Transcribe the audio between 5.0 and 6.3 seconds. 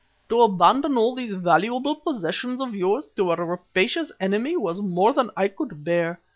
than I could bear.